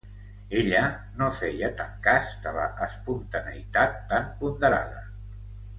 Ella 0.61 0.79
no 1.19 1.27
feia 1.41 1.69
tant 1.81 1.93
cas, 2.07 2.33
de 2.47 2.53
la 2.57 2.65
espontaneïtat 2.89 4.01
tan 4.15 4.31
ponderada. 4.41 5.05